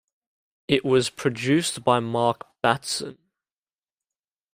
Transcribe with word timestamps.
It 0.67 0.83
was 0.83 1.11
produced 1.11 1.83
by 1.83 1.99
Mark 1.99 2.47
Batson. 2.63 3.19